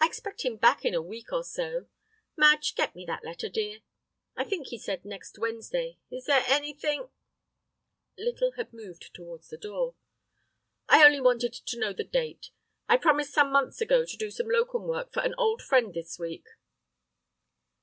"I 0.00 0.06
expect 0.06 0.44
him 0.44 0.58
back 0.58 0.84
in 0.84 0.92
a 0.92 1.00
week 1.00 1.32
or 1.32 1.42
so. 1.42 1.86
Madge, 2.36 2.74
get 2.74 2.94
me 2.94 3.06
that 3.06 3.24
letter, 3.24 3.48
dear. 3.48 3.80
I 4.36 4.44
think 4.44 4.66
he 4.66 4.76
said 4.76 5.02
next 5.06 5.38
Wednesday. 5.38 5.96
Is 6.10 6.26
there 6.26 6.44
anything—?" 6.46 7.08
Little 8.18 8.52
had 8.56 8.74
moved 8.74 9.14
towards 9.14 9.48
the 9.48 9.56
door. 9.56 9.94
"I 10.90 11.06
only 11.06 11.22
wanted 11.22 11.54
to 11.54 11.78
know 11.78 11.94
the 11.94 12.04
date. 12.04 12.50
I 12.86 12.98
promised 12.98 13.32
some 13.32 13.50
months 13.50 13.80
ago 13.80 14.04
to 14.04 14.16
do 14.18 14.30
locum 14.44 14.82
work 14.86 15.10
for 15.10 15.20
an 15.20 15.34
old 15.38 15.62
friend 15.62 15.90
next 15.96 16.18
week." 16.18 16.44